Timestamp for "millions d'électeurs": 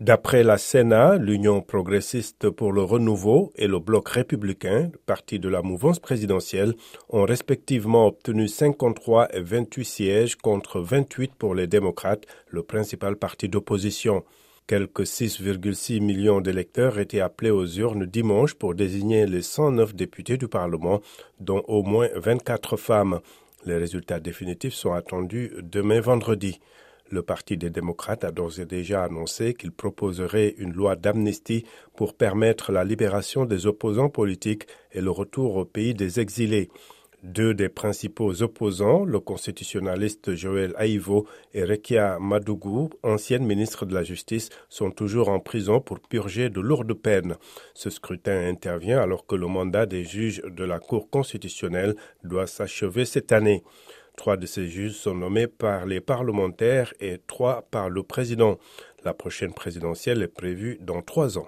16.00-17.00